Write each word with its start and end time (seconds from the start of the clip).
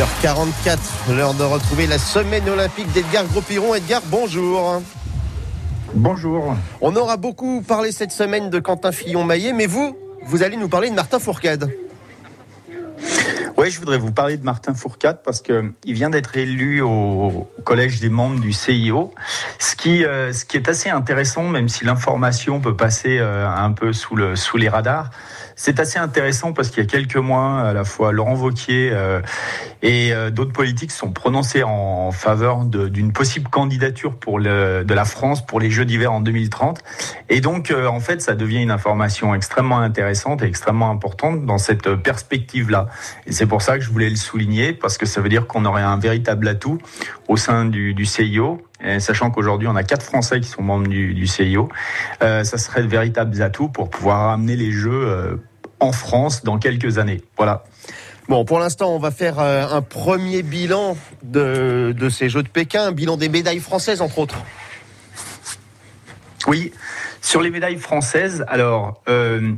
8h44, 0.00 0.78
l'heure 1.14 1.34
de 1.34 1.42
retrouver 1.42 1.86
la 1.86 1.98
semaine 1.98 2.48
olympique 2.48 2.90
d'Edgar 2.92 3.26
Gros-Piron. 3.26 3.74
Edgar, 3.74 4.00
bonjour. 4.06 4.80
Bonjour. 5.92 6.56
On 6.80 6.96
aura 6.96 7.18
beaucoup 7.18 7.60
parlé 7.60 7.92
cette 7.92 8.10
semaine 8.10 8.48
de 8.48 8.60
Quentin 8.60 8.92
Fillon-Maillet, 8.92 9.52
mais 9.52 9.66
vous, 9.66 9.94
vous 10.24 10.42
allez 10.42 10.56
nous 10.56 10.70
parler 10.70 10.88
de 10.88 10.94
Martin 10.94 11.18
Fourcade. 11.18 11.70
Oui, 13.58 13.70
je 13.70 13.78
voudrais 13.78 13.98
vous 13.98 14.10
parler 14.10 14.38
de 14.38 14.42
Martin 14.42 14.72
Fourcade 14.72 15.20
parce 15.22 15.42
que 15.42 15.70
il 15.84 15.92
vient 15.92 16.08
d'être 16.08 16.34
élu 16.34 16.80
au 16.80 17.50
collège 17.64 18.00
des 18.00 18.08
membres 18.08 18.40
du 18.40 18.54
CIO, 18.54 19.12
ce 19.58 19.76
qui, 19.76 20.02
euh, 20.06 20.32
ce 20.32 20.46
qui 20.46 20.56
est 20.56 20.66
assez 20.70 20.88
intéressant, 20.88 21.42
même 21.42 21.68
si 21.68 21.84
l'information 21.84 22.58
peut 22.60 22.74
passer 22.74 23.18
euh, 23.18 23.46
un 23.46 23.72
peu 23.72 23.92
sous, 23.92 24.16
le, 24.16 24.34
sous 24.34 24.56
les 24.56 24.70
radars. 24.70 25.10
C'est 25.62 25.78
assez 25.78 25.98
intéressant 25.98 26.54
parce 26.54 26.70
qu'il 26.70 26.82
y 26.82 26.86
a 26.86 26.88
quelques 26.88 27.18
mois, 27.18 27.60
à 27.60 27.74
la 27.74 27.84
fois 27.84 28.12
Laurent 28.12 28.32
Vauquier 28.32 28.88
euh, 28.94 29.20
et 29.82 30.10
d'autres 30.32 30.54
politiques 30.54 30.90
sont 30.90 31.12
prononcés 31.12 31.62
en 31.62 32.12
faveur 32.12 32.64
d'une 32.64 33.12
possible 33.12 33.50
candidature 33.50 34.16
pour 34.16 34.40
de 34.40 34.94
la 34.94 35.04
France 35.04 35.44
pour 35.44 35.60
les 35.60 35.70
Jeux 35.70 35.84
d'hiver 35.84 36.12
en 36.12 36.22
2030. 36.22 36.80
Et 37.28 37.42
donc, 37.42 37.74
en 37.74 38.00
fait, 38.00 38.22
ça 38.22 38.34
devient 38.34 38.62
une 38.62 38.70
information 38.70 39.34
extrêmement 39.34 39.80
intéressante 39.80 40.42
et 40.42 40.46
extrêmement 40.46 40.90
importante 40.90 41.44
dans 41.44 41.58
cette 41.58 41.94
perspective-là. 41.94 42.88
Et 43.26 43.32
c'est 43.32 43.46
pour 43.46 43.60
ça 43.60 43.76
que 43.76 43.84
je 43.84 43.90
voulais 43.90 44.10
le 44.10 44.16
souligner, 44.16 44.72
parce 44.72 44.96
que 44.96 45.04
ça 45.04 45.20
veut 45.20 45.28
dire 45.28 45.46
qu'on 45.46 45.66
aurait 45.66 45.82
un 45.82 45.98
véritable 45.98 46.48
atout 46.48 46.78
au 47.28 47.36
sein 47.36 47.66
du, 47.66 48.04
CIO. 48.06 48.62
Sachant 48.98 49.30
qu'aujourd'hui, 49.30 49.68
on 49.68 49.76
a 49.76 49.82
quatre 49.82 50.04
Français 50.04 50.40
qui 50.40 50.48
sont 50.48 50.62
membres 50.62 50.88
du, 50.88 51.26
CIO, 51.26 51.68
euh, 52.22 52.44
ça 52.44 52.56
serait 52.56 52.82
de 52.82 52.88
véritables 52.88 53.40
atouts 53.42 53.68
pour 53.68 53.90
pouvoir 53.90 54.30
amener 54.30 54.56
les 54.56 54.72
Jeux 54.72 54.90
euh, 54.90 55.36
en 55.80 55.92
France 55.92 56.44
dans 56.44 56.58
quelques 56.58 56.98
années. 56.98 57.22
Voilà. 57.36 57.64
Bon, 58.28 58.44
pour 58.44 58.60
l'instant, 58.60 58.94
on 58.94 58.98
va 58.98 59.10
faire 59.10 59.40
euh, 59.40 59.66
un 59.68 59.82
premier 59.82 60.42
bilan 60.42 60.96
de, 61.24 61.92
de, 61.96 62.08
ces 62.08 62.28
Jeux 62.28 62.44
de 62.44 62.48
Pékin, 62.48 62.84
un 62.84 62.92
bilan 62.92 63.16
des 63.16 63.28
médailles 63.28 63.58
françaises, 63.58 64.00
entre 64.00 64.20
autres. 64.20 64.36
Oui, 66.46 66.72
sur 67.20 67.42
les 67.42 67.50
médailles 67.50 67.78
françaises, 67.78 68.44
alors, 68.48 69.02
euh, 69.08 69.52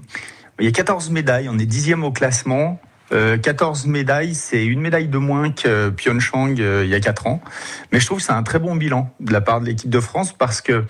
il 0.58 0.64
y 0.64 0.68
a 0.68 0.72
14 0.72 1.10
médailles, 1.10 1.48
on 1.48 1.58
est 1.58 1.66
dixième 1.66 2.04
au 2.04 2.12
classement. 2.12 2.80
14 3.10 3.84
euh, 3.86 3.90
médailles, 3.90 4.34
c'est 4.34 4.64
une 4.64 4.80
médaille 4.80 5.08
de 5.08 5.18
moins 5.18 5.52
que 5.52 5.90
Pyeongchang 5.90 6.58
euh, 6.58 6.82
il 6.84 6.90
y 6.90 6.94
a 6.94 7.00
4 7.00 7.26
ans. 7.26 7.42
Mais 7.92 8.00
je 8.00 8.06
trouve 8.06 8.18
que 8.18 8.24
c'est 8.24 8.32
un 8.32 8.42
très 8.42 8.58
bon 8.58 8.74
bilan 8.74 9.14
de 9.20 9.32
la 9.32 9.40
part 9.42 9.60
de 9.60 9.66
l'équipe 9.66 9.90
de 9.90 10.00
France 10.00 10.32
parce 10.32 10.60
que 10.60 10.84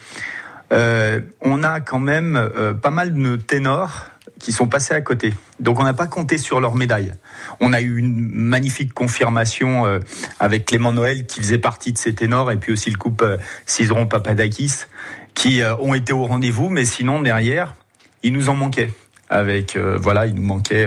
on 1.43 1.63
a 1.65 1.81
quand 1.81 1.99
même 1.99 2.51
pas 2.81 2.91
mal 2.91 3.13
de 3.13 3.37
ténors 3.37 4.07
qui 4.43 4.53
sont 4.53 4.67
passés 4.67 4.93
à 4.93 5.01
côté. 5.01 5.33
Donc 5.59 5.81
on 5.81 5.85
n'a 5.85 5.95
pas 5.95 6.07
compté 6.07 6.37
sur 6.37 6.61
leurs 6.61 6.75
médailles. 6.75 7.15
On 7.61 7.73
a 7.73 7.81
eu 7.81 7.97
une 7.97 8.29
magnifique 8.31 8.93
confirmation 8.93 9.87
euh, 9.87 10.01
avec 10.39 10.67
Clément 10.67 10.93
Noël 10.93 11.25
qui 11.25 11.41
faisait 11.41 11.59
partie 11.59 11.95
de 11.95 11.99
ces 11.99 12.15
ténors 12.15 12.51
et 12.51 12.57
puis 12.57 12.73
aussi 12.73 12.91
le 12.91 12.99
couple 12.99 13.39
Cizeron 13.65 14.07
Papadakis 14.07 14.85
qui 15.33 15.63
ont 15.81 15.95
été 15.95 16.13
au 16.13 16.27
rendez-vous. 16.27 16.69
Mais 16.69 16.85
sinon 16.85 17.23
derrière, 17.23 17.75
il 18.23 18.35
nous 18.35 18.51
en 18.51 18.55
manquait. 18.55 18.91
Avec 19.31 19.79
voilà, 19.79 20.27
il 20.27 20.35
nous 20.35 20.43
manquait 20.43 20.87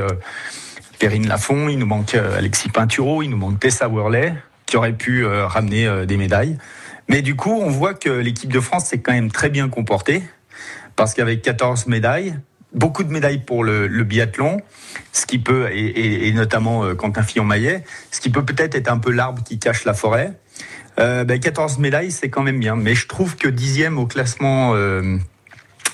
Perrine 0.99 1.27
Lafont, 1.27 1.67
il 1.67 1.77
nous 1.77 1.85
manque 1.85 2.15
euh, 2.15 2.37
Alexis 2.37 2.69
Pinturo, 2.69 3.21
il 3.21 3.29
nous 3.29 3.37
manque 3.37 3.59
Tessa 3.59 3.87
Worley, 3.87 4.33
qui 4.65 4.77
aurait 4.77 4.93
pu 4.93 5.25
euh, 5.25 5.45
ramener 5.45 5.87
euh, 5.87 6.05
des 6.05 6.17
médailles. 6.17 6.57
Mais 7.09 7.21
du 7.21 7.35
coup, 7.35 7.51
on 7.51 7.69
voit 7.69 7.93
que 7.93 8.09
l'équipe 8.09 8.51
de 8.51 8.59
France 8.59 8.85
s'est 8.85 8.99
quand 8.99 9.13
même 9.13 9.31
très 9.31 9.49
bien 9.49 9.69
comportée, 9.69 10.23
parce 10.95 11.13
qu'avec 11.13 11.41
14 11.41 11.87
médailles, 11.87 12.39
beaucoup 12.75 13.03
de 13.03 13.11
médailles 13.11 13.39
pour 13.39 13.63
le, 13.63 13.87
biathlon, 14.03 14.61
ce 15.11 15.25
qui 15.25 15.39
peut, 15.39 15.67
et, 15.71 15.85
et, 15.85 16.27
et 16.27 16.31
notamment 16.33 16.93
Quentin 16.95 17.23
Fillon-Maillet, 17.23 17.83
ce 18.11 18.21
qui 18.21 18.29
peut 18.29 18.45
peut-être 18.45 18.75
être 18.75 18.91
un 18.91 18.99
peu 18.99 19.11
l'arbre 19.11 19.43
qui 19.43 19.57
cache 19.57 19.85
la 19.85 19.93
forêt. 19.93 20.33
Euh, 20.99 21.23
ben 21.25 21.39
14 21.39 21.79
médailles, 21.79 22.11
c'est 22.11 22.29
quand 22.29 22.43
même 22.43 22.59
bien. 22.59 22.75
Mais 22.75 22.95
je 22.95 23.07
trouve 23.07 23.35
que 23.35 23.47
dixième 23.47 23.97
au 23.97 24.05
classement 24.05 24.73
euh, 24.75 25.17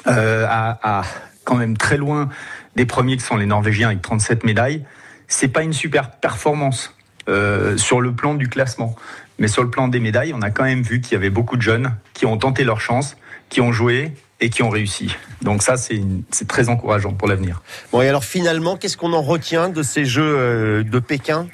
euh, 0.08 0.46
à, 0.50 1.04
quand 1.44 1.56
même 1.56 1.78
très 1.78 1.98
loin 1.98 2.30
des 2.76 2.86
premiers 2.86 3.18
qui 3.18 3.24
sont 3.24 3.38
les 3.38 3.46
Norvégiens 3.46 3.90
avec 3.90 4.02
37 4.02 4.44
médailles. 4.44 4.86
C'est 5.28 5.48
pas 5.48 5.64
une 5.64 5.74
super 5.74 6.12
performance 6.12 6.96
euh, 7.30 7.78
sur 7.78 8.02
le 8.02 8.14
plan 8.14 8.36
du 8.36 8.48
classement, 8.48 8.96
mais 9.40 9.48
sur 9.48 9.64
le 9.64 9.70
plan 9.70 9.88
des 9.88 10.00
médailles, 10.00 10.34
on 10.36 10.42
a 10.42 10.52
quand 10.52 10.64
même 10.64 10.82
vu 10.82 11.02
qu'il 11.02 11.14
y 11.14 11.16
avait 11.16 11.30
beaucoup 11.30 11.58
de 11.58 11.62
jeunes 11.62 11.96
qui 12.14 12.26
ont 12.26 12.38
tenté 12.38 12.64
leur 12.64 12.82
chance, 12.82 13.18
qui 13.50 13.62
ont 13.62 13.72
joué 13.72 14.14
et 14.42 14.50
qui 14.50 14.64
ont 14.64 14.70
réussi. 14.70 15.16
Donc 15.42 15.62
ça, 15.62 15.78
c'est 15.78 16.04
très 16.48 16.68
encourageant 16.68 17.14
pour 17.14 17.28
l'avenir. 17.28 17.62
Bon, 17.92 18.02
et 18.02 18.10
alors 18.10 18.26
finalement, 18.26 18.76
qu'est-ce 18.76 18.98
qu'on 18.98 19.14
en 19.14 19.22
retient 19.22 19.70
de 19.70 19.84
ces 19.84 20.04
Jeux 20.04 20.36
euh, 20.38 20.84
de 20.84 21.00
Pékin? 21.00 21.48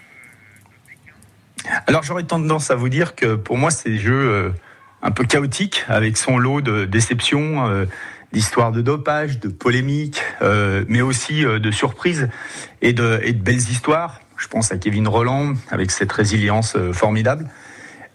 Alors 1.85 2.03
j'aurais 2.03 2.23
tendance 2.23 2.71
à 2.71 2.75
vous 2.75 2.89
dire 2.89 3.13
que 3.13 3.35
pour 3.35 3.57
moi, 3.57 3.71
ces 3.71 3.97
Jeux 3.97 4.13
euh, 4.13 4.49
un 5.01 5.11
peu 5.11 5.25
chaotiques, 5.25 5.83
avec 5.89 6.17
son 6.17 6.37
lot 6.37 6.61
de 6.61 6.85
déceptions, 6.85 7.67
euh, 7.67 7.85
d'histoires 8.31 8.71
de 8.71 8.81
dopage, 8.81 9.39
de 9.39 9.49
polémiques, 9.49 10.21
euh, 10.41 10.83
mais 10.87 11.01
aussi 11.01 11.43
de 11.43 11.71
surprises 11.71 12.29
et 12.81 12.93
de, 12.93 13.19
et 13.23 13.33
de, 13.33 13.41
belles 13.41 13.55
histoires. 13.55 14.21
Je 14.37 14.47
pense 14.47 14.71
à 14.71 14.77
Kevin 14.77 15.07
Roland 15.07 15.53
avec 15.71 15.91
cette 15.91 16.11
résilience 16.11 16.77
formidable. 16.93 17.49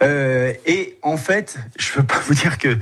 Euh, 0.03 0.53
et 0.67 0.99
en 1.03 1.17
fait, 1.17 1.59
je 1.79 1.93
ne 1.93 1.97
veux 1.99 2.07
pas 2.07 2.19
vous 2.27 2.35
dire 2.35 2.59
que 2.59 2.77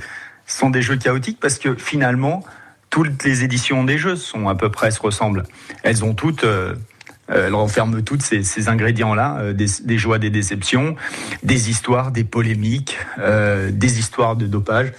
sont 0.57 0.69
des 0.69 0.81
jeux 0.81 0.97
chaotiques 0.97 1.39
parce 1.39 1.57
que 1.59 1.75
finalement, 1.75 2.43
toutes 2.89 3.23
les 3.23 3.43
éditions 3.43 3.83
des 3.83 3.97
jeux 3.97 4.15
sont 4.15 4.47
à 4.47 4.55
peu 4.55 4.69
près 4.69 4.91
se 4.91 5.01
ressemblent. 5.01 5.43
Elles 5.83 6.03
ont 6.03 6.13
toutes 6.13 6.43
euh, 6.43 6.75
elles 7.27 7.55
renferment 7.55 8.01
toutes 8.01 8.23
ces, 8.23 8.67
ingrédients-là, 8.67 9.53
des, 9.53 9.67
des, 9.85 9.97
joies, 9.97 10.19
des 10.19 10.29
déceptions, 10.29 10.97
des 11.43 11.69
histoires, 11.69 12.11
des 12.11 12.25
polémiques, 12.25 12.97
euh, 13.19 13.71
des 13.71 13.99
histoires 13.99 14.35
de 14.35 14.47
dopage 14.47 14.91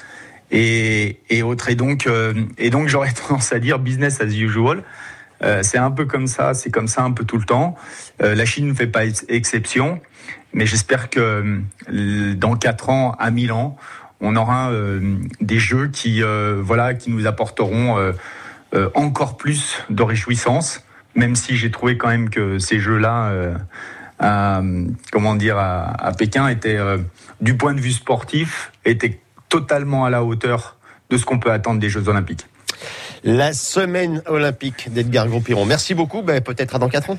et, 0.52 1.42
autres. 1.42 1.70
Et 1.70 1.74
donc, 1.74 2.06
euh, 2.06 2.34
et 2.58 2.70
donc 2.70 2.88
j'aurais 2.88 3.12
tendance 3.28 3.52
à 3.52 3.58
dire 3.58 3.78
business 3.78 4.20
as 4.20 4.26
usual. 4.26 4.82
Euh, 5.42 5.60
c'est 5.62 5.78
un 5.78 5.90
peu 5.90 6.04
comme 6.04 6.28
ça, 6.28 6.54
c'est 6.54 6.70
comme 6.70 6.86
ça 6.86 7.02
un 7.02 7.10
peu 7.10 7.24
tout 7.24 7.38
le 7.38 7.44
temps. 7.44 7.74
Euh, 8.22 8.34
la 8.34 8.44
Chine 8.44 8.68
ne 8.68 8.74
fait 8.74 8.86
pas 8.86 9.04
exception, 9.28 10.00
mais 10.52 10.66
j'espère 10.66 11.10
que 11.10 11.60
dans 12.34 12.54
quatre 12.54 12.90
ans 12.90 13.16
à 13.18 13.30
Milan, 13.32 13.76
on 14.22 14.36
aura 14.36 14.70
euh, 14.70 15.18
des 15.40 15.58
jeux 15.58 15.88
qui, 15.88 16.22
euh, 16.22 16.60
voilà, 16.62 16.94
qui 16.94 17.10
nous 17.10 17.26
apporteront 17.26 17.98
euh, 17.98 18.88
encore 18.94 19.36
plus 19.36 19.78
de 19.90 20.02
réjouissance. 20.02 20.82
Même 21.14 21.36
si 21.36 21.56
j'ai 21.56 21.70
trouvé 21.70 21.98
quand 21.98 22.08
même 22.08 22.30
que 22.30 22.58
ces 22.58 22.78
jeux-là, 22.78 23.34
à, 24.18 24.62
comment 25.10 25.34
dire, 25.34 25.58
à, 25.58 25.90
à 26.02 26.12
Pékin 26.12 26.48
étaient, 26.48 26.78
du 27.42 27.54
point 27.54 27.74
de 27.74 27.80
vue 27.80 27.92
sportif, 27.92 28.72
étaient 28.86 29.20
totalement 29.50 30.06
à 30.06 30.10
la 30.10 30.24
hauteur 30.24 30.78
de 31.10 31.18
ce 31.18 31.26
qu'on 31.26 31.38
peut 31.38 31.52
attendre 31.52 31.80
des 31.80 31.90
Jeux 31.90 32.08
Olympiques. 32.08 32.46
La 33.24 33.52
semaine 33.52 34.22
olympique 34.24 34.90
d'Edgar 34.90 35.28
Gros-Piron. 35.28 35.66
Merci 35.66 35.92
beaucoup. 35.92 36.22
Ben, 36.22 36.40
Peut-être 36.40 36.76
à 36.76 36.78
dans 36.78 36.88
4 36.88 37.10
ans. 37.10 37.18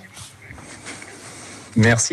Merci. 1.76 2.12